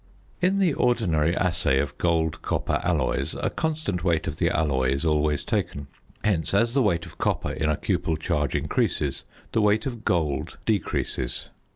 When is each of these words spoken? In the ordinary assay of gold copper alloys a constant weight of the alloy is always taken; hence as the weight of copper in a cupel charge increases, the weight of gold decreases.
In 0.41 0.57
the 0.57 0.73
ordinary 0.73 1.37
assay 1.37 1.79
of 1.79 1.95
gold 1.99 2.41
copper 2.41 2.79
alloys 2.83 3.35
a 3.39 3.51
constant 3.51 4.03
weight 4.03 4.25
of 4.25 4.37
the 4.37 4.49
alloy 4.49 4.91
is 4.93 5.05
always 5.05 5.43
taken; 5.43 5.89
hence 6.23 6.55
as 6.55 6.73
the 6.73 6.81
weight 6.81 7.05
of 7.05 7.19
copper 7.19 7.51
in 7.51 7.69
a 7.69 7.77
cupel 7.77 8.17
charge 8.17 8.55
increases, 8.55 9.25
the 9.51 9.61
weight 9.61 9.85
of 9.85 10.03
gold 10.03 10.57
decreases. 10.65 11.51